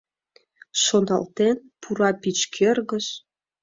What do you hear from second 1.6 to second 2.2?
пура